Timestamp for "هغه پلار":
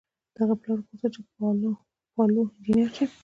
0.41-0.79